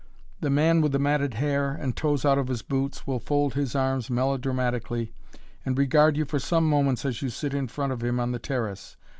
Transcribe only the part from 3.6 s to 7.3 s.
arms melodramatically, and regard you for some moments as you